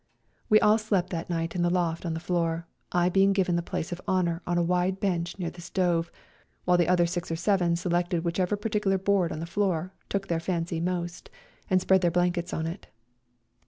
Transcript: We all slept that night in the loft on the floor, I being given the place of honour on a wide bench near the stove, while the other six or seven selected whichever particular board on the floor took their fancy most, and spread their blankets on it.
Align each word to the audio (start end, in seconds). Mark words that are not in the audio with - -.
We 0.49 0.59
all 0.59 0.79
slept 0.79 1.11
that 1.11 1.29
night 1.29 1.53
in 1.55 1.61
the 1.61 1.69
loft 1.69 2.07
on 2.07 2.15
the 2.15 2.19
floor, 2.19 2.65
I 2.91 3.07
being 3.07 3.33
given 3.33 3.55
the 3.55 3.61
place 3.61 3.91
of 3.91 4.01
honour 4.07 4.41
on 4.47 4.57
a 4.57 4.63
wide 4.63 4.99
bench 4.99 5.37
near 5.37 5.51
the 5.51 5.61
stove, 5.61 6.11
while 6.65 6.75
the 6.77 6.87
other 6.87 7.05
six 7.05 7.29
or 7.29 7.35
seven 7.35 7.75
selected 7.75 8.23
whichever 8.23 8.55
particular 8.55 8.97
board 8.97 9.31
on 9.31 9.41
the 9.41 9.45
floor 9.45 9.93
took 10.09 10.27
their 10.27 10.39
fancy 10.39 10.79
most, 10.79 11.29
and 11.69 11.79
spread 11.81 12.01
their 12.01 12.09
blankets 12.09 12.51
on 12.51 12.65
it. 12.65 12.87